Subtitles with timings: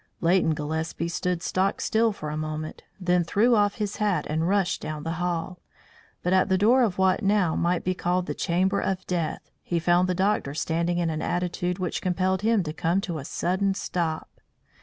[0.19, 4.81] Leighton Gillespie stood stock still for a moment, then threw off his hat and rushed
[4.81, 5.59] down the hall.
[6.23, 9.77] But at the door of what now might be called the chamber of death, he
[9.77, 13.75] found the doctor standing in an attitude which compelled him to come to a sudden
[13.75, 14.41] stop.